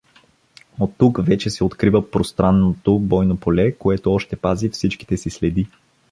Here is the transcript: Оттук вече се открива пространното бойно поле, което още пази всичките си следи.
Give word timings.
Оттук 0.79 1.25
вече 1.25 1.49
се 1.49 1.63
открива 1.63 2.11
пространното 2.11 2.99
бойно 2.99 3.37
поле, 3.37 3.71
което 3.71 4.13
още 4.13 4.35
пази 4.35 4.69
всичките 4.69 5.17
си 5.17 5.29
следи. 5.29 5.67